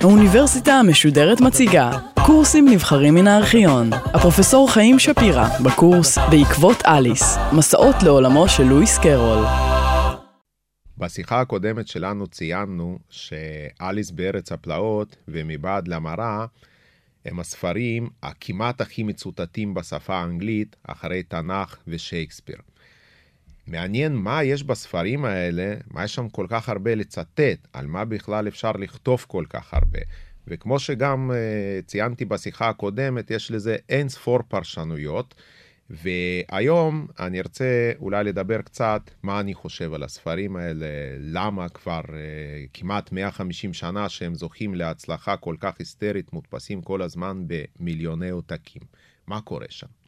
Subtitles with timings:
[0.00, 1.90] האוניברסיטה המשודרת מציגה
[2.26, 3.90] קורסים נבחרים מן הארכיון.
[3.92, 9.44] הפרופסור חיים שפירא בקורס בעקבות אליס, מסעות לעולמו של לואיס קרול.
[10.98, 16.46] בשיחה הקודמת שלנו ציינו שאליס בארץ הפלאות ומבעד למראה
[17.24, 22.56] הם הספרים הכמעט הכי מצוטטים בשפה האנגלית אחרי תנ"ך ושייקספיר.
[23.66, 28.48] מעניין מה יש בספרים האלה, מה יש שם כל כך הרבה לצטט, על מה בכלל
[28.48, 30.00] אפשר לכתוב כל כך הרבה.
[30.46, 35.34] וכמו שגם uh, ציינתי בשיחה הקודמת, יש לזה אין ספור פרשנויות.
[35.90, 40.86] והיום אני ארצה אולי לדבר קצת מה אני חושב על הספרים האלה,
[41.18, 42.12] למה כבר uh,
[42.72, 48.82] כמעט 150 שנה שהם זוכים להצלחה כל כך היסטרית, מודפסים כל הזמן במיליוני עותקים.
[49.26, 50.01] מה קורה שם?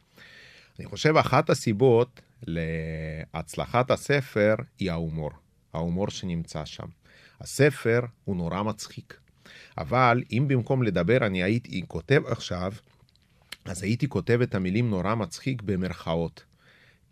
[0.78, 5.30] אני חושב אחת הסיבות להצלחת הספר היא ההומור,
[5.74, 6.87] ההומור שנמצא שם.
[7.40, 9.21] הספר הוא נורא מצחיק,
[9.79, 12.73] אבל אם במקום לדבר אני הייתי כותב עכשיו,
[13.65, 16.45] אז הייתי כותב את המילים נורא מצחיק במרכאות.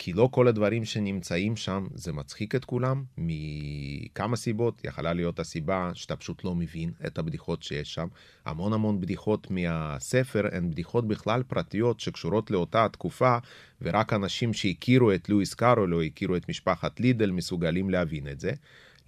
[0.05, 4.81] כי לא כל הדברים שנמצאים שם זה מצחיק את כולם, מכמה סיבות.
[4.85, 8.07] יכלה להיות הסיבה שאתה פשוט לא מבין את הבדיחות שיש שם.
[8.47, 13.37] המון המון בדיחות מהספר הן בדיחות בכלל פרטיות שקשורות לאותה התקופה,
[13.83, 18.53] ורק אנשים שהכירו את לואיס קארול או הכירו את משפחת לידל מסוגלים להבין את זה.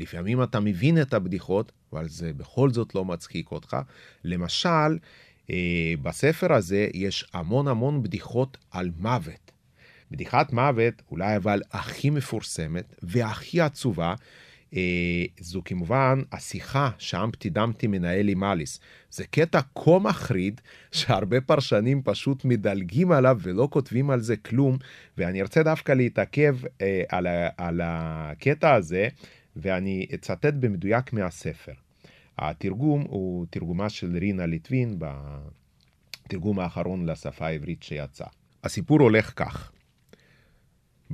[0.01, 3.77] לפעמים אתה מבין את הבדיחות, אבל זה בכל זאת לא מצחיק אותך.
[4.25, 4.99] למשל,
[5.51, 9.54] אה, בספר הזה יש המון המון בדיחות על מוות.
[10.15, 14.15] בדיחת מוות, אולי אבל הכי מפורסמת והכי עצובה,
[14.75, 18.81] אה, זו כמובן השיחה שאמפטי דמפטי מנהל עם אליס.
[19.11, 20.61] זה קטע כה מחריד,
[20.93, 24.79] שהרבה פרשנים פשוט מדלגים עליו ולא כותבים על זה כלום,
[25.19, 27.27] ואני ארצה דווקא להתעכב אה, על,
[27.57, 29.09] על הקטע הזה,
[29.57, 31.73] ואני אצטט במדויק מהספר.
[32.39, 38.25] התרגום הוא תרגומה של רינה ליטבין בתרגום האחרון לשפה העברית שיצא.
[38.65, 39.74] הסיפור הולך כך: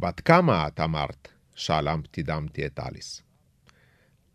[0.01, 1.29] בת כמה את אמרת?
[1.55, 3.23] שאל אמפטי דמפטי את אליס.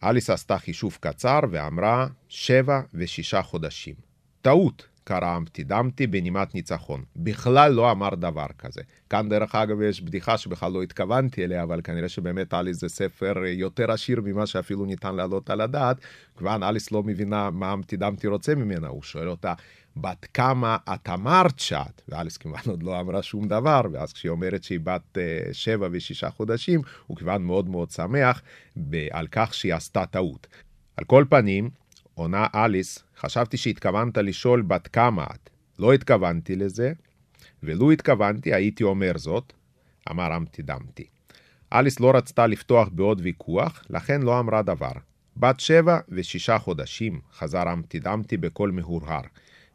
[0.03, 3.96] אליס עשתה חישוב קצר ואמרה שבע ושישה חודשים.
[4.42, 7.03] טעות, קרא אמפטי דמפטי בנימת ניצחון.
[7.16, 8.81] בכלל לא אמר דבר כזה.
[9.09, 13.34] כאן דרך אגב יש בדיחה שבכלל לא התכוונתי אליה, אבל כנראה שבאמת אליס זה ספר
[13.46, 15.97] יותר עשיר ממה שאפילו ניתן להעלות על הדעת.
[16.36, 19.53] כמובן אליס לא מבינה מה אמפטי דמפטי רוצה ממנה, הוא שואל אותה,
[19.98, 22.02] בת כמה את אמרת שאת?
[22.10, 26.30] ואליס כמובן עוד לא אמרה שום דבר, ואז כשהיא אומרת שהיא בת uh, שבע ושישה
[26.30, 28.42] חודשים, הוא כמובן מאוד מאוד שמח
[29.12, 30.48] על כך שהיא עשתה טעות.
[30.98, 31.70] על כל פנים,
[32.14, 35.50] עונה אליס, חשבתי שהתכוונת לשאול בת כמה את.
[35.80, 36.94] לא התכוונתי לזה,
[37.64, 39.54] ולו התכוונתי הייתי אומר זאת,
[40.12, 41.06] אמר אמתי דמתי.
[41.74, 44.92] אליס לא רצתה לפתוח בעוד ויכוח, לכן לא אמרה דבר.
[45.38, 49.22] בת שבע ושישה חודשים, חזר אמתי דמתי בקול מהורהר.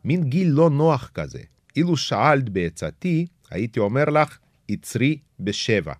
[0.05, 1.41] מין גיל לא נוח כזה.
[1.77, 4.39] אילו שאלת בעצתי, הייתי אומר לך,
[4.69, 5.93] עצרי בשבע.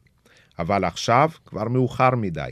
[0.59, 2.51] אבל עכשיו כבר מאוחר מדי.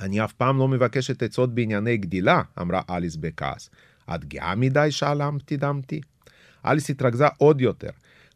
[0.00, 3.70] אני אף פעם לא מבקשת עצות בענייני גדילה, אמרה אליס בכעס.
[4.14, 4.88] את גאה מדי?
[4.90, 6.00] שאלה אמתי דמתי.
[6.66, 7.90] אליס התרכזה עוד יותר.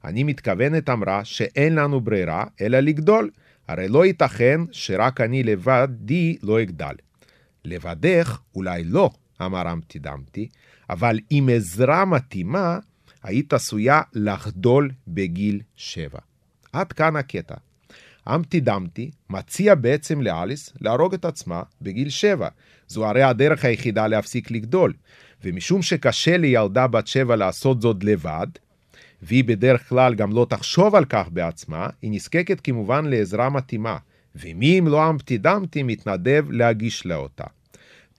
[0.04, 3.30] אני מתכוונת, אמרה, שאין לנו ברירה, אלא לגדול.
[3.68, 6.94] הרי לא ייתכן שרק אני לבדי לא אגדל.
[7.64, 9.10] לבדך אולי לא,
[9.42, 10.48] אמר אמתי דמתי,
[10.90, 12.78] אבל עם עזרה מתאימה,
[13.22, 16.18] היית עשויה לחדול בגיל שבע.
[16.72, 17.54] עד כאן הקטע.
[18.28, 22.48] אמפטי דמפטי מציע בעצם לאליס להרוג את עצמה בגיל שבע.
[22.88, 24.92] זו הרי הדרך היחידה להפסיק לגדול.
[25.44, 28.46] ומשום שקשה לילדה בת שבע לעשות זאת לבד,
[29.22, 33.96] והיא בדרך כלל גם לא תחשוב על כך בעצמה, היא נזקקת כמובן לעזרה מתאימה.
[34.36, 37.44] ומי אם לא אמפטי דמפטי מתנדב להגיש לה אותה.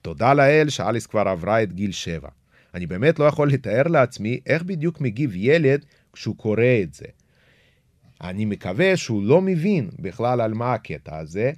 [0.02, 2.28] תודה לאל שאליס כבר עברה את גיל שבע.
[2.76, 7.06] אני באמת לא יכול לתאר לעצמי איך בדיוק מגיב ילד כשהוא קורא את זה.
[8.22, 11.52] אני מקווה שהוא לא מבין בכלל על מה הקטע הזה,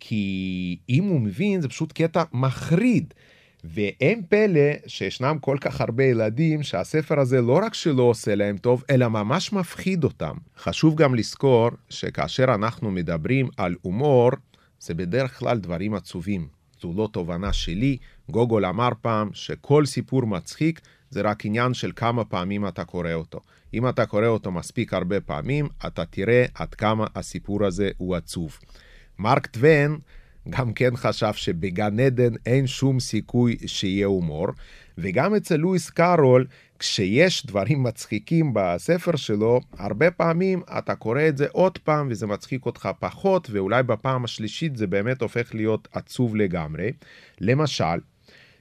[0.00, 3.14] כי אם הוא מבין זה פשוט קטע מחריד.
[3.64, 8.84] ואין פלא שישנם כל כך הרבה ילדים שהספר הזה לא רק שלא עושה להם טוב,
[8.90, 10.36] אלא ממש מפחיד אותם.
[10.58, 14.30] חשוב גם לזכור שכאשר אנחנו מדברים על הומור,
[14.80, 16.48] זה בדרך כלל דברים עצובים.
[16.80, 17.96] זו לא תובנה שלי.
[18.30, 20.80] גוגול אמר פעם שכל סיפור מצחיק
[21.10, 23.40] זה רק עניין של כמה פעמים אתה קורא אותו.
[23.74, 28.58] אם אתה קורא אותו מספיק הרבה פעמים, אתה תראה עד כמה הסיפור הזה הוא עצוב.
[29.18, 29.98] מרק טוויין
[30.50, 34.46] גם כן חשב שבגן עדן אין שום סיכוי שיהיה הומור,
[34.98, 36.46] וגם אצל לואיס קארול,
[36.78, 42.66] כשיש דברים מצחיקים בספר שלו, הרבה פעמים אתה קורא את זה עוד פעם וזה מצחיק
[42.66, 46.92] אותך פחות, ואולי בפעם השלישית זה באמת הופך להיות עצוב לגמרי.
[47.40, 47.98] למשל,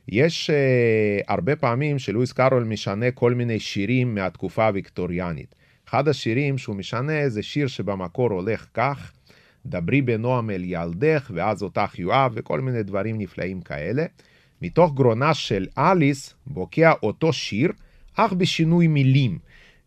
[0.08, 5.56] יש uh, הרבה פעמים שלואיס קארול משנה כל מיני שירים מהתקופה הוויקטוריאנית.
[5.90, 9.12] אחד השירים שהוא משנה זה שיר שבמקור הולך כך,
[9.66, 14.06] דברי בנועם אל ילדך ואז אותך יואב וכל מיני דברים נפלאים כאלה.
[14.62, 17.72] מתוך גרונה של אליס בוקע אותו שיר,
[18.16, 19.38] אך בשינוי מילים.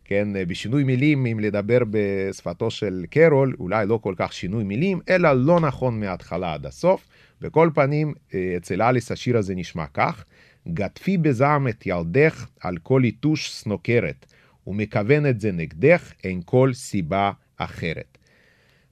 [0.04, 5.32] כן, בשינוי מילים, אם לדבר בשפתו של קרול, אולי לא כל כך שינוי מילים, אלא
[5.32, 7.06] לא נכון מההתחלה עד הסוף.
[7.40, 8.14] בכל פנים,
[8.56, 10.24] אצל אליס השיר הזה נשמע כך:
[10.68, 14.26] גטפי בזעם את ילדך על כל יתוש סנוקרת,
[14.66, 18.18] ומכוון את זה נגדך, אין כל סיבה אחרת.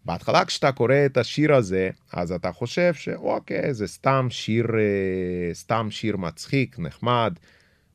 [0.05, 5.88] בהתחלה כשאתה קורא את השיר הזה, אז אתה חושב שאוקיי, זה סתם שיר, אה, סתם
[5.90, 7.35] שיר מצחיק, נחמד.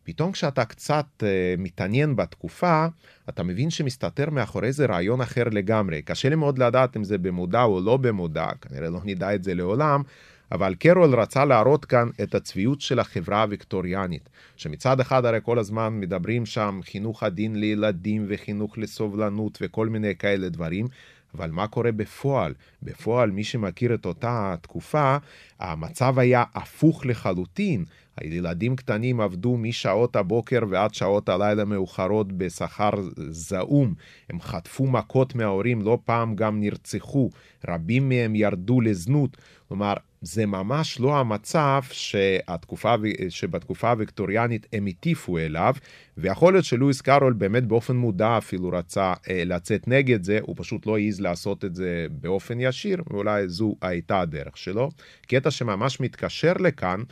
[0.04, 1.24] פתאום כשאתה קצת uh,
[1.57, 2.86] מתעניין בתקופה,
[3.30, 6.02] אתה מבין שמסתתר מאחורי זה רעיון אחר לגמרי.
[6.02, 9.54] קשה לי מאוד לדעת אם זה במודע או לא במודע, כנראה לא נדע את זה
[9.54, 10.02] לעולם,
[10.51, 16.00] אבל קרול רצה להראות כאן את הצביעות של החברה הוויקטוריאנית, שמצד אחד הרי כל הזמן
[16.00, 20.88] מדברים שם חינוך הדין לילדים וחינוך לסובלנות וכל מיני כאלה דברים,
[21.36, 22.54] אבל מה קורה בפועל?
[22.84, 25.18] בפועל, מי שמכיר את אותה תקופה,
[25.60, 27.86] המצב היה הפוך לחלוטין.
[28.18, 32.90] הילדים קטנים עבדו משעות הבוקר ועד שעות הלילה מאוחרות בשכר
[33.30, 33.94] זעום.
[34.30, 37.30] הם חטפו מכות מההורים, לא פעם גם נרצחו.
[37.68, 39.38] רבים מהם ירדו לזנות.
[39.68, 42.96] כלומר, זה ממש לא המצב שהתקופה,
[43.30, 45.76] שבתקופה הוויקטוריאנית הם הטיפו אליו,
[46.18, 50.86] ויכול להיות שלואיס קארול באמת באופן מודע אפילו רצה אה, לצאת נגד זה, הוא פשוט
[50.86, 54.90] לא העז לעשות את זה באופן ישיר, ואולי זו הייתה הדרך שלו.
[55.28, 57.04] קטע שממש מתקשר לכאן,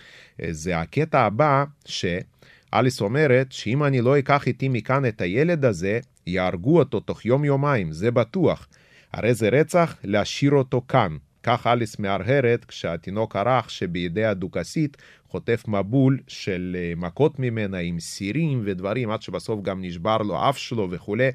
[0.41, 5.99] אה, זה הקטע הבא, שאליס אומרת שאם אני לא אקח איתי מכאן את הילד הזה,
[6.27, 8.67] יהרגו אותו תוך יום-יומיים, זה בטוח.
[9.13, 11.17] הרי זה רצח להשאיר אותו כאן.
[11.43, 14.97] כך אליס מהרהרת כשהתינוק הרך שבידי הדוכסית
[15.27, 20.57] חוטף מבול של אה, מכות ממנה עם סירים ודברים, עד שבסוף גם נשבר לו אף
[20.57, 21.29] שלו וכולי.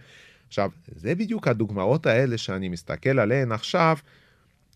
[0.49, 3.97] עכשיו, זה בדיוק הדוגמאות האלה שאני מסתכל עליהן עכשיו,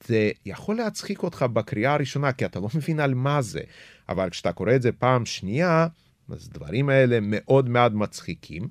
[0.04, 3.60] זה יכול להצחיק אותך בקריאה הראשונה, כי אתה לא מבין על מה זה,
[4.08, 5.86] אבל כשאתה קורא את זה פעם שנייה,
[6.28, 8.68] אז הדברים האלה מאוד מאוד מצחיקים.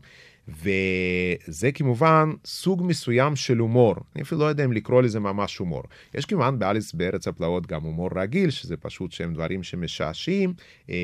[0.48, 5.84] וזה כמובן סוג מסוים של הומור, אני אפילו לא יודע אם לקרוא לזה ממש הומור.
[6.14, 10.54] יש כמובן באליס בארץ הפלאות גם הומור רגיל, שזה פשוט שהם דברים שמשעשעים,
[10.90, 10.96] אה,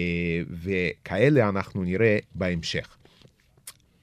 [0.64, 2.98] וכאלה אנחנו נראה בהמשך.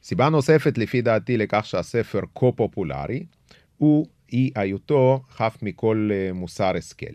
[0.03, 3.25] סיבה נוספת לפי דעתי לכך שהספר כה פופולרי,
[3.77, 7.13] הוא אי היותו חף מכל אה, מוסר השכל.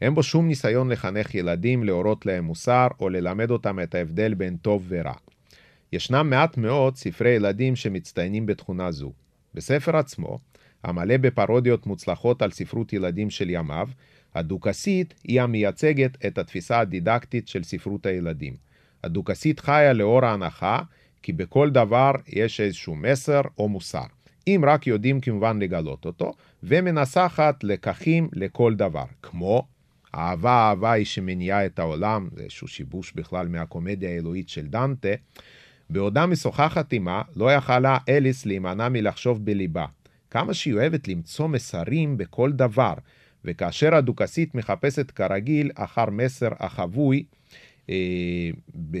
[0.00, 4.56] אין בו שום ניסיון לחנך ילדים, להורות להם מוסר, או ללמד אותם את ההבדל בין
[4.56, 5.12] טוב ורע.
[5.92, 9.12] ישנם מעט מאוד ספרי ילדים שמצטיינים בתכונה זו.
[9.54, 10.38] בספר עצמו,
[10.84, 13.88] המלא בפרודיות מוצלחות על ספרות ילדים של ימיו,
[14.34, 18.56] הדוכסית היא המייצגת את התפיסה הדידקטית של ספרות הילדים.
[19.04, 20.82] הדוכסית חיה לאור ההנחה
[21.22, 24.06] כי בכל דבר יש איזשהו מסר או מוסר.
[24.46, 29.66] אם רק יודעים כמובן לגלות אותו, ומנסחת לקחים לכל דבר, כמו
[30.14, 35.08] אהבה אהבה היא שמניעה את העולם, זה איזשהו שיבוש בכלל מהקומדיה האלוהית של דנטה,
[35.90, 39.86] בעודה משוחחת עמה, לא יכלה אליס להימנע מלחשוב בליבה.
[40.30, 42.94] כמה שהיא אוהבת למצוא מסרים בכל דבר,
[43.44, 47.24] וכאשר הדוכסית מחפשת כרגיל אחר מסר החבוי
[47.90, 48.50] אה,
[48.90, 48.98] ב...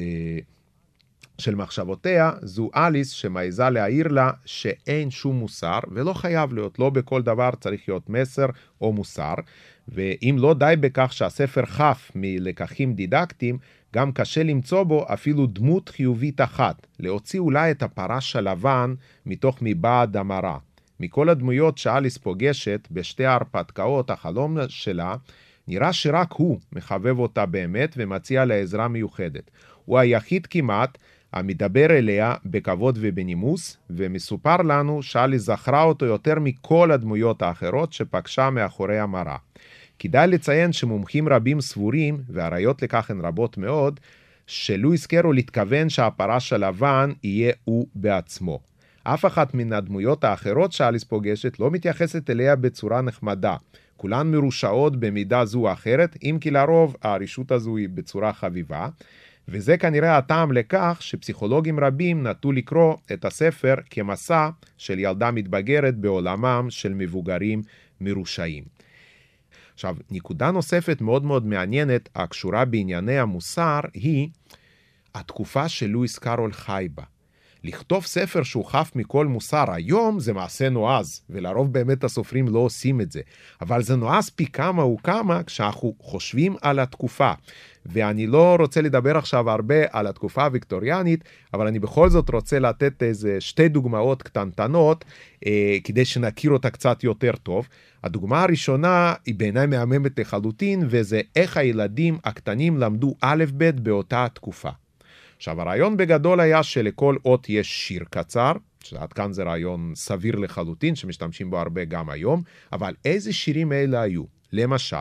[1.38, 7.22] של מחשבותיה, זו אליס שמעיזה להעיר לה שאין שום מוסר, ולא חייב להיות, לא בכל
[7.22, 8.46] דבר צריך להיות מסר
[8.80, 9.34] או מוסר,
[9.88, 13.58] ואם לא די בכך שהספר חף מלקחים דידקטיים,
[13.94, 18.94] גם קשה למצוא בו אפילו דמות חיובית אחת, להוציא אולי את הפרש הלבן
[19.26, 20.58] מתוך מבעד המרה.
[21.00, 25.16] מכל הדמויות שאליס פוגשת בשתי ההרפתקאות, החלום שלה,
[25.68, 29.50] נראה שרק הוא מחבב אותה באמת ומציע לה עזרה מיוחדת.
[29.84, 30.98] הוא היחיד כמעט
[31.32, 38.98] המדבר אליה בכבוד ובנימוס, ומסופר לנו שאליס זכרה אותו יותר מכל הדמויות האחרות שפגשה מאחורי
[38.98, 39.36] המראה.
[39.98, 44.00] כדאי לציין שמומחים רבים סבורים, והראיות לכך הן רבות מאוד,
[44.46, 48.60] שלואיס קרול התכוון שהפרש הלבן יהיה הוא בעצמו.
[49.04, 53.56] אף אחת מן הדמויות האחרות שאליס פוגשת לא מתייחסת אליה בצורה נחמדה.
[53.96, 58.88] כולן מרושעות במידה זו או אחרת, אם כי לרוב הרשות הזו היא בצורה חביבה.
[59.52, 66.66] וזה כנראה הטעם לכך שפסיכולוגים רבים נטו לקרוא את הספר כמסע של ילדה מתבגרת בעולמם
[66.70, 67.62] של מבוגרים
[68.00, 68.64] מרושעים.
[69.74, 74.28] עכשיו, נקודה נוספת מאוד מאוד מעניינת הקשורה בענייני המוסר היא
[75.14, 77.02] התקופה שלואיס קארול חי בה.
[77.64, 83.00] לכתוב ספר שהוא חף מכל מוסר היום זה מעשה נועז, ולרוב באמת הסופרים לא עושים
[83.00, 83.20] את זה.
[83.60, 87.32] אבל זה נועז פי כמה וכמה כשאנחנו חושבים על התקופה.
[87.86, 93.02] ואני לא רוצה לדבר עכשיו הרבה על התקופה הוויקטוריאנית, אבל אני בכל זאת רוצה לתת
[93.02, 95.04] איזה שתי דוגמאות קטנטנות,
[95.46, 97.68] אה, כדי שנכיר אותה קצת יותר טוב.
[98.04, 104.70] הדוגמה הראשונה היא בעיניי מהממת לחלוטין, וזה איך הילדים הקטנים למדו א' ב' באותה התקופה.
[105.42, 108.52] עכשיו, הרעיון בגדול היה שלכל אות יש שיר קצר,
[108.84, 114.00] שעד כאן זה רעיון סביר לחלוטין, שמשתמשים בו הרבה גם היום, אבל איזה שירים אלה
[114.00, 114.24] היו?
[114.52, 114.96] למשל,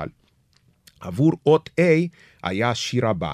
[1.00, 2.08] עבור אות A
[2.44, 3.32] היה השיר הבא.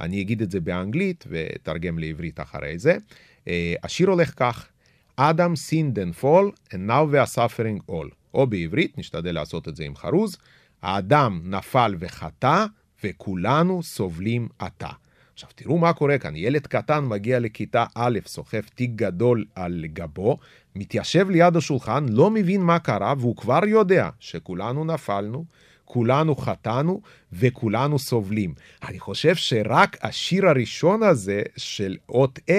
[0.00, 2.96] אני אגיד את זה באנגלית ותרגם לעברית אחרי זה.
[3.48, 4.68] אה, השיר הולך כך:
[5.20, 8.08] Adam sinned and fall and now we are suffering all.
[8.34, 10.36] או בעברית, נשתדל לעשות את זה עם חרוז,
[10.82, 12.66] האדם נפל וחטא
[13.04, 14.90] וכולנו סובלים עתה.
[15.36, 20.38] עכשיו תראו מה קורה כאן, ילד קטן מגיע לכיתה א', סוחב תיק גדול על גבו,
[20.76, 25.44] מתיישב ליד השולחן, לא מבין מה קרה, והוא כבר יודע שכולנו נפלנו,
[25.86, 27.00] כולנו חטאנו
[27.32, 28.54] וכולנו סובלים.
[28.88, 32.52] אני חושב שרק השיר הראשון הזה של אות A,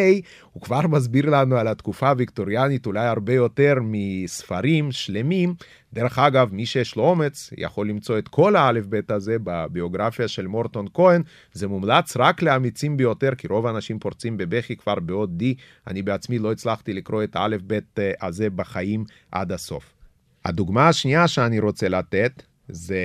[0.54, 5.56] הוא כבר מסביר לנו על התקופה הוויקטוריאנית אולי הרבה יותר מספרים שלמים.
[5.94, 10.86] דרך אגב, מי שיש לו אומץ יכול למצוא את כל האלף-בית הזה בביוגרפיה של מורטון
[10.94, 11.22] כהן.
[11.54, 15.46] זה מומלץ רק לאמיצים ביותר, כי רוב האנשים פורצים בבכי כבר בעוד D.
[15.88, 19.94] אני בעצמי לא הצלחתי לקרוא את האלף-בית הזה בחיים עד הסוף.
[20.46, 22.98] הדוגמה השנייה שאני רוצה לתת זה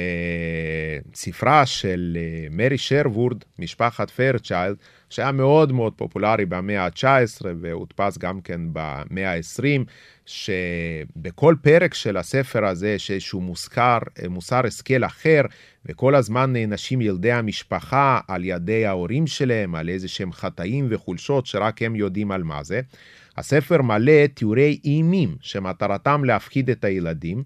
[1.15, 4.77] ספרה של אה, מרי שרוורד, משפחת פיירצ'יילד,
[5.11, 9.85] שהיה מאוד מאוד פופולרי במאה ה-19 והודפס גם כן במאה ה-20,
[10.27, 15.43] שבכל פרק של הספר הזה יש איזשהו מוזכר, אה, מוסר השכל אחר,
[15.87, 21.83] וכל הזמן נענשים ילדי המשפחה על ידי ההורים שלהם, על איזה שהם חטאים וחולשות שרק
[21.83, 22.81] הם יודעים על מה זה.
[23.37, 27.43] הספר מלא תיאורי אימים שמטרתם להפחיד את הילדים.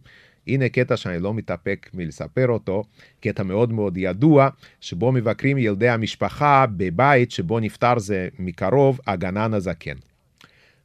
[0.47, 2.85] הנה קטע שאני לא מתאפק מלספר אותו,
[3.21, 4.49] קטע מאוד מאוד ידוע,
[4.81, 9.97] שבו מבקרים ילדי המשפחה בבית שבו נפטר זה מקרוב הגנן הזקן.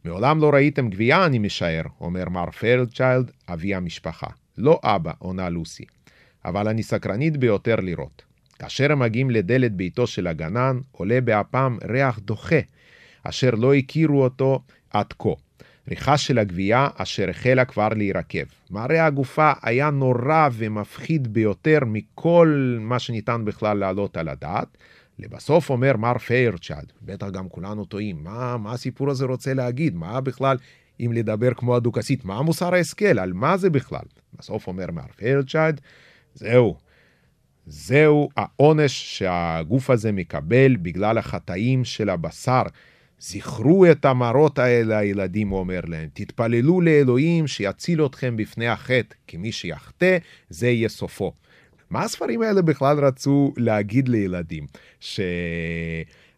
[0.06, 4.28] מעולם לא ראיתם גבייה, אני משער, אומר מר פרלצ'יילד, אבי המשפחה.
[4.58, 5.86] לא אבא, עונה לוסי.
[6.46, 8.24] אבל אני סקרנית ביותר לראות.
[8.60, 12.60] כאשר הם מגיעים לדלת ביתו של הגנן, עולה באפם ריח דוחה,
[13.24, 15.30] אשר לא הכירו אותו עד כה.
[15.90, 18.44] ריחה של הגבייה אשר החלה כבר להירקב.
[18.70, 24.78] מראה הגופה היה נורא ומפחיד ביותר מכל מה שניתן בכלל להעלות על הדעת.
[25.20, 29.96] לבסוף אומר מר פיירצ'אד, בטח גם כולנו טועים, מה, מה הסיפור הזה רוצה להגיד?
[29.96, 30.58] מה בכלל,
[31.00, 33.20] אם לדבר כמו הדוכסית, מה מוסר ההשכל?
[33.20, 34.06] על מה זה בכלל?
[34.40, 35.82] בסוף אומר מר פיירצ'אד,
[36.36, 36.78] זהו,
[37.66, 42.64] זהו העונש שהגוף הזה מקבל בגלל החטאים של הבשר.
[43.22, 46.10] זכרו את המראות האלה, הילדים, הוא אומר להם.
[46.14, 50.18] תתפללו לאלוהים שיציל אתכם בפני החטא, כי מי שיחטא,
[50.50, 51.34] זה יהיה סופו.
[51.90, 54.66] מה הספרים האלה בכלל רצו להגיד לילדים?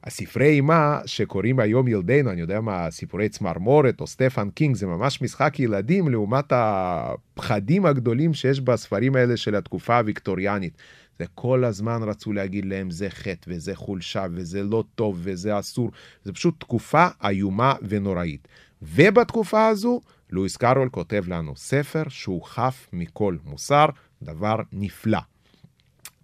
[0.01, 5.21] שהספרי אימה שקוראים היום ילדינו, אני יודע מה, סיפורי צמרמורת או סטפן קינג, זה ממש
[5.21, 10.77] משחק ילדים לעומת הפחדים הגדולים שיש בספרים האלה של התקופה הוויקטוריאנית.
[11.19, 15.91] זה כל הזמן רצו להגיד להם זה חטא וזה חולשה וזה לא טוב וזה אסור.
[16.23, 18.47] זה פשוט תקופה איומה ונוראית.
[18.81, 23.85] ובתקופה הזו, לואיס קארול כותב לנו ספר שהוא חף מכל מוסר,
[24.23, 25.19] דבר נפלא.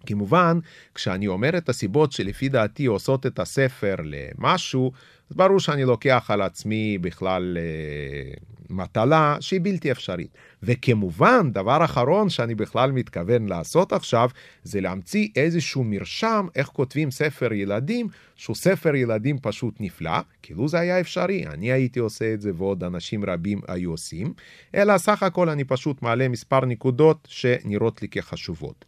[0.05, 0.60] כמובן,
[0.96, 4.91] כשאני אומר את הסיבות שלפי דעתי עושות את הספר למשהו,
[5.29, 8.33] אז ברור שאני לוקח על עצמי בכלל אה,
[8.69, 10.29] מטלה שהיא בלתי אפשרית.
[10.63, 14.29] וכמובן, דבר אחרון שאני בכלל מתכוון לעשות עכשיו,
[14.63, 20.79] זה להמציא איזשהו מרשם איך כותבים ספר ילדים, שהוא ספר ילדים פשוט נפלא, כאילו זה
[20.79, 24.33] היה אפשרי, אני הייתי עושה את זה ועוד אנשים רבים היו עושים,
[24.75, 28.86] אלא סך הכל אני פשוט מעלה מספר נקודות שנראות לי כחשובות.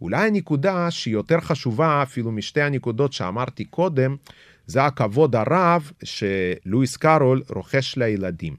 [0.00, 4.16] אולי הנקודה שהיא יותר חשובה אפילו משתי הנקודות שאמרתי קודם,
[4.68, 8.56] זה הכבוד הרב שלואיס קארול רוכש לילדים.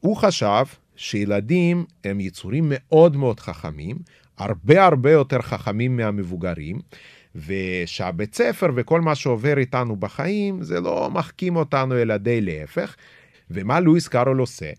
[0.00, 0.64] הוא חשב
[0.96, 3.96] שילדים הם יצורים מאוד מאוד חכמים,
[4.38, 6.80] הרבה הרבה יותר חכמים מהמבוגרים,
[7.34, 12.96] ושהבית ספר וכל מה שעובר איתנו בחיים זה לא מחכים אותנו אלא די להפך.
[13.50, 14.70] ומה לואיס קארול עושה?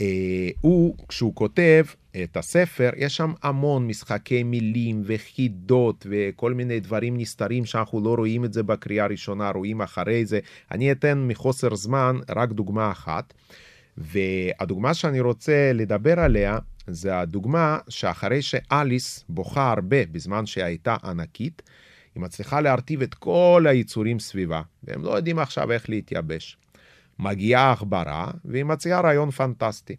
[0.00, 1.84] אה, הוא, כשהוא כותב
[2.24, 8.44] את הספר, יש שם המון משחקי מילים וחידות וכל מיני דברים נסתרים שאנחנו לא רואים
[8.44, 10.40] את זה בקריאה הראשונה, רואים אחרי זה.
[10.70, 13.34] אני אתן מחוסר זמן רק דוגמה אחת.
[13.96, 21.62] והדוגמה שאני רוצה לדבר עליה זה הדוגמה שאחרי שאליס בוכה הרבה בזמן שהייתה ענקית,
[22.14, 26.56] היא מצליחה להרטיב את כל היצורים סביבה, והם לא יודעים עכשיו איך להתייבש.
[27.18, 29.96] מגיעה עכברה, והיא מציעה רעיון פנטסטי.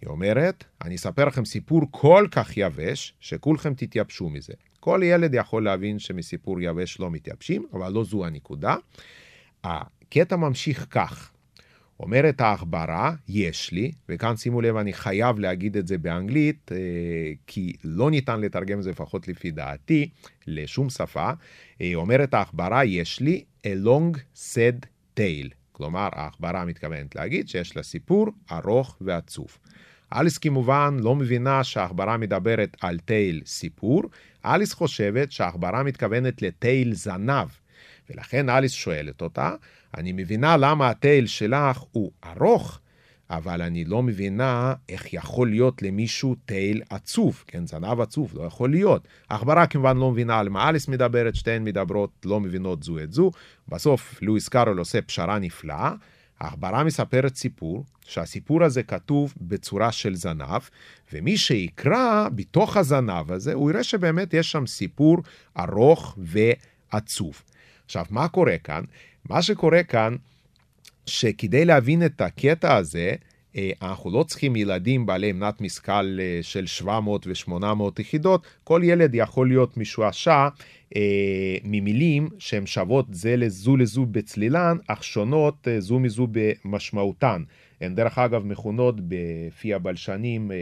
[0.00, 4.52] היא אומרת, אני אספר לכם סיפור כל כך יבש, שכולכם תתייבשו מזה.
[4.80, 8.76] כל ילד יכול להבין שמסיפור יבש לא מתייבשים, אבל לא זו הנקודה.
[9.64, 11.32] הקטע ממשיך כך.
[12.00, 16.78] אומרת העכברה, יש לי, וכאן שימו לב, אני חייב להגיד את זה באנגלית, אה,
[17.46, 20.10] כי לא ניתן לתרגם את זה, לפחות לפי דעתי,
[20.46, 21.30] לשום שפה.
[21.80, 24.86] אה, אומרת העכברה, יש לי a long said
[25.18, 25.54] tale.
[25.72, 29.58] כלומר, העכברה מתכוונת להגיד שיש לה סיפור ארוך ועצוב.
[30.14, 34.02] אליס כמובן לא מבינה שהעכברה מדברת על תייל סיפור,
[34.44, 37.48] אליס חושבת שהעכברה מתכוונת לתייל זנב,
[38.10, 39.54] ולכן אליס שואלת אותה,
[39.96, 42.80] אני מבינה למה התייל שלך הוא ארוך,
[43.30, 48.70] אבל אני לא מבינה איך יכול להיות למישהו תייל עצוב, כן, זנב עצוב, לא יכול
[48.70, 49.08] להיות.
[49.30, 53.30] העכברה כמובן לא מבינה על מה אליס מדברת, שתיהן מדברות, לא מבינות זו את זו.
[53.68, 55.94] בסוף לואיס קארול עושה פשרה נפלאה.
[56.40, 60.62] העכברה מספרת סיפור, שהסיפור הזה כתוב בצורה של זנב,
[61.12, 65.18] ומי שיקרא בתוך הזנב הזה, הוא יראה שבאמת יש שם סיפור
[65.58, 67.42] ארוך ועצוב.
[67.84, 68.84] עכשיו, מה קורה כאן?
[69.28, 70.16] מה שקורה כאן,
[71.06, 73.14] שכדי להבין את הקטע הזה,
[73.82, 79.48] אנחנו לא צריכים ילדים בעלי מנת משכל אה, של 700 ו-800 יחידות, כל ילד יכול
[79.48, 80.48] להיות משועשע
[80.96, 87.42] אה, ממילים שהן שוות זה לזו לזו בצלילן, אך שונות אה, זו מזו במשמעותן.
[87.80, 90.56] הן דרך אגב מכונות בפי הבלשנים אה,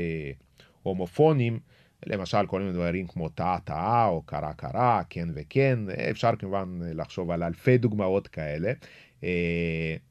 [0.83, 1.59] הומופונים,
[2.07, 5.79] למשל כל מיני דברים כמו טעה טעה או קרה קרה, כן וכן,
[6.11, 8.73] אפשר כמובן לחשוב על אלפי דוגמאות כאלה.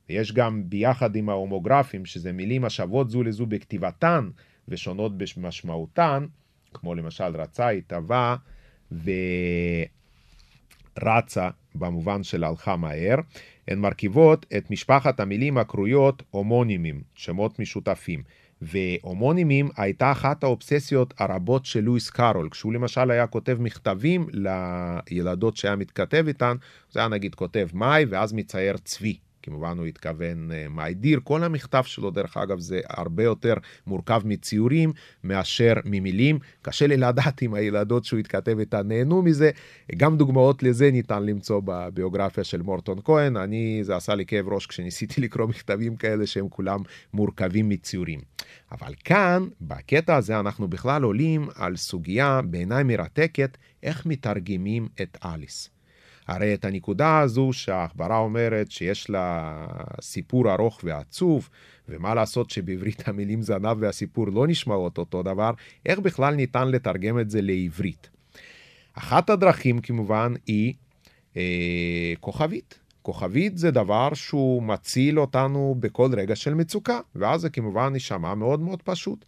[0.09, 4.29] יש גם ביחד עם ההומוגרפים, שזה מילים השוות זו לזו בכתיבתן
[4.67, 6.25] ושונות במשמעותן,
[6.73, 8.35] כמו למשל רצה, התהווה
[11.01, 13.15] ורצה במובן של הלכה מהר,
[13.67, 18.23] הן מרכיבות את משפחת המילים הקרויות הומונימים, שמות משותפים.
[18.63, 22.49] והומונימים הייתה אחת האובססיות הרבות של לואיס קארול.
[22.49, 26.55] כשהוא למשל היה כותב מכתבים לילדות שהיה מתכתב איתן,
[26.91, 29.17] זה היה נגיד כותב מאי ואז מצייר צבי.
[29.43, 33.53] כמובן הוא התכוון my אה, dear, כל המכתב שלו דרך אגב זה הרבה יותר
[33.87, 34.91] מורכב מציורים
[35.23, 36.39] מאשר ממילים.
[36.61, 39.51] קשה לי לדעת אם הילדות שהוא התכתב איתן נהנו מזה,
[39.97, 44.65] גם דוגמאות לזה ניתן למצוא בביוגרפיה של מורטון כהן, אני, זה עשה לי כאב ראש
[44.65, 46.79] כשניסיתי לקרוא מכתבים כאלה שהם כולם
[47.13, 48.19] מורכבים מציורים.
[48.71, 55.72] אבל כאן, בקטע הזה אנחנו בכלל עולים על סוגיה בעיניי מרתקת, איך מתרגמים את אליס.
[56.27, 59.57] הרי את הנקודה הזו שהעכברה אומרת שיש לה
[60.01, 61.49] סיפור ארוך ועצוב,
[61.89, 65.51] ומה לעשות שבעברית המילים זנב והסיפור לא נשמעות אותו דבר,
[65.85, 68.09] איך בכלל ניתן לתרגם את זה לעברית?
[68.93, 70.73] אחת הדרכים כמובן היא
[71.37, 72.79] אה, כוכבית.
[73.01, 78.59] כוכבית זה דבר שהוא מציל אותנו בכל רגע של מצוקה, ואז זה כמובן נשמע מאוד
[78.59, 79.25] מאוד פשוט.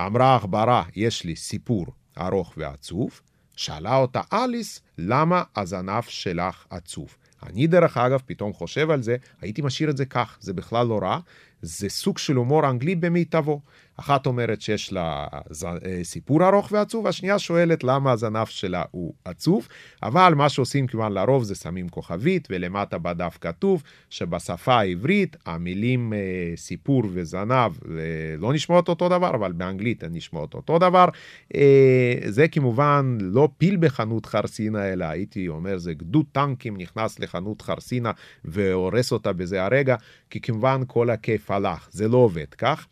[0.00, 1.86] אמרה העכברה, יש לי סיפור
[2.18, 3.20] ארוך ועצוב,
[3.56, 7.16] שאלה אותה אליס, למה הזנב שלך עצוב?
[7.42, 10.98] אני דרך אגב פתאום חושב על זה, הייתי משאיר את זה כך, זה בכלל לא
[11.02, 11.18] רע,
[11.64, 13.60] זה סוג של הומור אנגלי במיטבו.
[13.96, 15.26] אחת אומרת שיש לה
[15.64, 19.68] אה, סיפור ארוך ועצוב, השנייה שואלת למה הזנב שלה הוא עצוב,
[20.02, 26.18] אבל מה שעושים כמובן לרוב זה שמים כוכבית, ולמטה בדף כתוב שבשפה העברית המילים אה,
[26.56, 27.98] סיפור וזנב אה,
[28.38, 31.08] לא נשמעות אותו דבר, אבל באנגלית הן נשמעות אותו דבר.
[32.26, 38.10] זה כמובן לא פיל בחנות חרסינה, אלא הייתי אומר זה גדוד טנקים נכנס לחנות חרסינה
[38.44, 39.96] והורס אותה בזה הרגע,
[40.34, 42.86] כי כמובן כל הכיף הלך, זה לא עובד כך.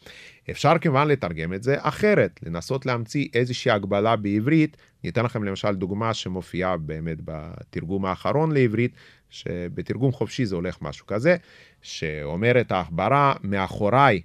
[0.50, 4.76] אפשר כמובן לתרגם את זה אחרת, לנסות להמציא איזושהי הגבלה בעברית.
[5.02, 8.92] אני אתן לכם למשל דוגמה שמופיעה באמת בתרגום האחרון לעברית,
[9.30, 11.36] שבתרגום חופשי זה הולך משהו כזה,
[11.82, 14.22] שאומרת העכברה, מאחוריי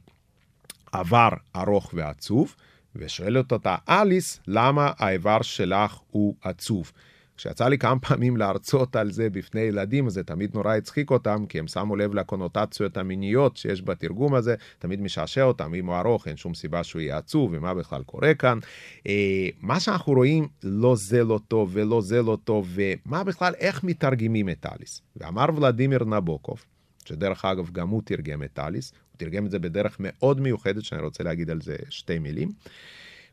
[0.91, 2.55] עבר ארוך ועצוב,
[2.95, 6.91] ושואלת אותה אליס, למה האיבר שלך הוא עצוב?
[7.37, 11.59] כשיצא לי כמה פעמים להרצות על זה בפני ילדים, זה תמיד נורא הצחיק אותם, כי
[11.59, 16.37] הם שמו לב לקונוטציות המיניות שיש בתרגום הזה, תמיד משעשע אותם, אם הוא ארוך, אין
[16.37, 18.59] שום סיבה שהוא יהיה עצוב, ומה בכלל קורה כאן.
[19.07, 23.83] אה, מה שאנחנו רואים, לא זה לא טוב ולא זה לא טוב, ומה בכלל, איך
[23.83, 25.01] מתרגמים את אליס.
[25.15, 26.65] ואמר ולדימיר נבוקוב,
[27.05, 31.01] שדרך אגב גם הוא תרגם את אליס, הוא תרגם את זה בדרך מאוד מיוחדת, שאני
[31.01, 32.51] רוצה להגיד על זה שתי מילים.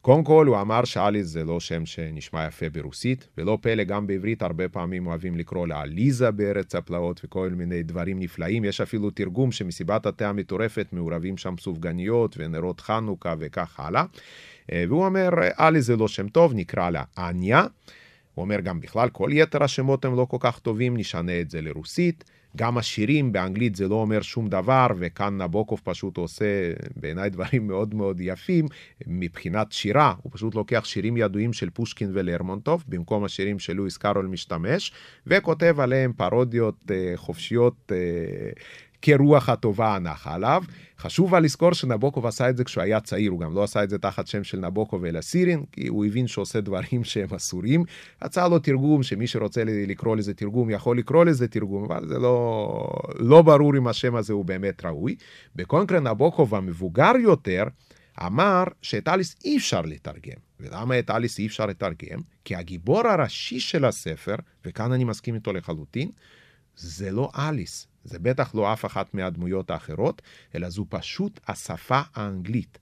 [0.04, 4.42] קודם כל הוא אמר שאליס זה לא שם שנשמע יפה ברוסית, ולא פלא גם בעברית
[4.42, 8.64] הרבה פעמים אוהבים לקרוא לה עליזה בארץ הפלאות וכל מיני דברים נפלאים.
[8.64, 14.04] יש אפילו תרגום שמסיבת התה המטורפת מעורבים שם סופגניות ונרות חנוכה וכך הלאה.
[14.72, 17.66] אה, והוא אומר, אליס זה לא שם טוב, נקרא לה אניה.
[18.34, 21.60] הוא אומר גם בכלל כל יתר השמות הם לא כל כך טובים, נשנה את זה
[21.60, 22.24] לרוסית.
[22.56, 27.94] גם השירים באנגלית זה לא אומר שום דבר, וכאן נבוקוב פשוט עושה בעיניי דברים מאוד
[27.94, 28.66] מאוד יפים
[29.06, 34.92] מבחינת שירה, הוא פשוט לוקח שירים ידועים של פושקין ולרמונטוב, במקום השירים שלואיס קארול משתמש,
[35.26, 37.92] וכותב עליהם פרודיות אה, חופשיות.
[37.92, 37.96] אה,
[39.04, 40.62] כרוח הטובה הנחה עליו.
[40.98, 43.98] חשוב לזכור שנבוקוב עשה את זה כשהוא היה צעיר, הוא גם לא עשה את זה
[43.98, 47.84] תחת שם של נבוקוב אלא סירין, כי הוא הבין שעושה דברים שהם אסורים.
[48.24, 52.78] יצא לו תרגום, שמי שרוצה לקרוא לזה תרגום יכול לקרוא לזה תרגום, אבל זה לא,
[53.18, 55.16] לא ברור אם השם הזה הוא באמת ראוי.
[55.56, 57.64] בקונקרן נבוקוב המבוגר יותר,
[58.26, 60.38] אמר שאת אליס אי אפשר לתרגם.
[60.60, 62.20] ולמה את אליס אי אפשר לתרגם?
[62.44, 66.10] כי הגיבור הראשי של הספר, וכאן אני מסכים איתו לחלוטין,
[66.76, 70.22] זה לא אליס, זה בטח לא אף אחת מהדמויות האחרות,
[70.54, 72.78] אלא זו פשוט השפה האנגלית.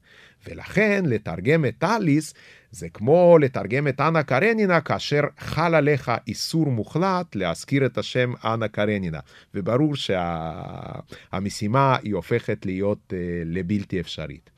[0.49, 2.35] ולכן לתרגם את אליס
[2.71, 8.69] זה כמו לתרגם את אנה קרנינה כאשר חל עליך איסור מוחלט להזכיר את השם אנה
[8.69, 9.21] קרנינה.
[9.55, 12.03] וברור שהמשימה שה...
[12.03, 14.51] היא הופכת להיות uh, לבלתי אפשרית.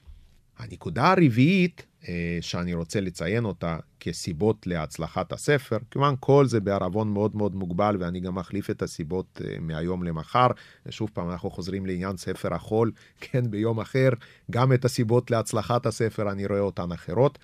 [0.58, 1.93] הנקודה הרביעית אה,
[2.40, 8.20] שאני רוצה לציין אותה כסיבות להצלחת הספר, כמובן כל זה בערבון מאוד מאוד מוגבל ואני
[8.20, 10.46] גם מחליף את הסיבות אה, מהיום למחר.
[10.90, 14.08] שוב פעם אנחנו חוזרים לעניין ספר החול, כן ביום אחר,
[14.50, 17.38] גם את הסיבות להצלחת הספר אני רואה אותן אחרות.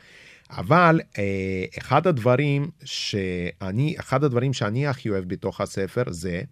[0.50, 6.42] אבל אה, אחד הדברים שאני, אחד הדברים שאני הכי אוהב בתוך הספר זה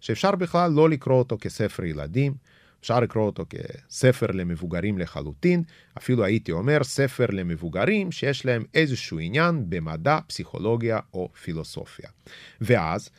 [0.00, 2.34] שאפשר בכלל לא לקרוא אותו כספר ילדים.
[2.80, 5.62] אפשר לקרוא אותו כספר למבוגרים לחלוטין,
[5.98, 12.08] אפילו הייתי אומר ספר למבוגרים שיש להם איזשהו עניין במדע, פסיכולוגיה או פילוסופיה.
[12.60, 13.10] ואז,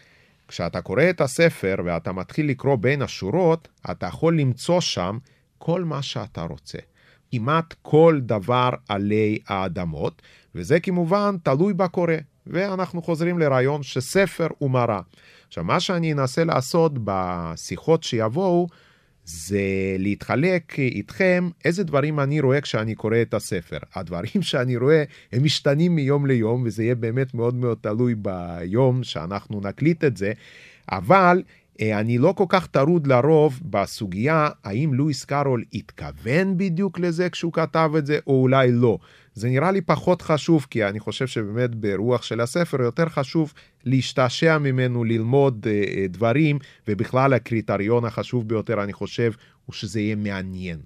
[0.47, 5.17] כשאתה קורא את הספר ואתה מתחיל לקרוא בין השורות, אתה יכול למצוא שם
[5.57, 6.77] כל מה שאתה רוצה.
[7.31, 10.21] כמעט כל דבר עלי האדמות,
[10.55, 12.13] וזה כמובן תלוי בקורא.
[12.47, 15.01] ואנחנו חוזרים לרעיון שספר הוא מראה.
[15.47, 18.67] עכשיו, מה שאני אנסה לעשות בשיחות שיבואו,
[19.29, 23.77] זה להתחלק איתכם איזה דברים אני רואה כשאני קורא את הספר.
[23.95, 29.61] הדברים שאני רואה הם משתנים מיום ליום, וזה יהיה באמת מאוד מאוד תלוי ביום שאנחנו
[29.61, 30.31] נקליט את זה,
[30.91, 31.43] אבל
[31.81, 37.53] אה, אני לא כל כך טרוד לרוב בסוגיה האם לואיס קארול התכוון בדיוק לזה כשהוא
[37.53, 38.97] כתב את זה, או אולי לא.
[39.33, 43.53] זה נראה לי פחות חשוב, כי אני חושב שבאמת ברוח של הספר יותר חשוב
[43.85, 49.31] להשתעשע ממנו, ללמוד אה, אה, דברים, ובכלל הקריטריון החשוב ביותר, אני חושב,
[49.65, 50.79] הוא שזה יהיה מעניין.